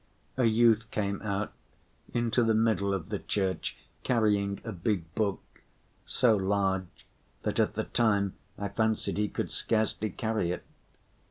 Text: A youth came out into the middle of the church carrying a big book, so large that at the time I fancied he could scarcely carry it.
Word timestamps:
A 0.35 0.45
youth 0.45 0.89
came 0.89 1.21
out 1.21 1.53
into 2.11 2.43
the 2.43 2.55
middle 2.55 2.91
of 2.91 3.09
the 3.09 3.19
church 3.19 3.77
carrying 4.01 4.59
a 4.65 4.71
big 4.71 5.13
book, 5.13 5.61
so 6.07 6.35
large 6.35 7.05
that 7.43 7.59
at 7.59 7.75
the 7.75 7.83
time 7.83 8.33
I 8.57 8.69
fancied 8.69 9.19
he 9.19 9.29
could 9.29 9.51
scarcely 9.51 10.09
carry 10.09 10.49
it. 10.53 10.63